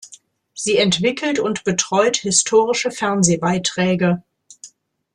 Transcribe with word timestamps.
Sie 0.55 0.77
entwickelt 0.77 1.37
und 1.37 1.63
betreut 1.63 2.17
historische 2.17 2.89
Fernsehbeiträge. 2.89 4.23